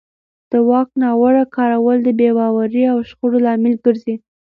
[0.51, 4.15] د واک ناوړه کارول د بې باورۍ او شخړو لامل ګرځي